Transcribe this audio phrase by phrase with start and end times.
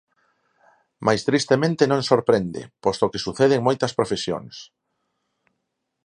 [1.05, 4.55] Mais tristemente non sorprende, posto que sucede en moitas profesións.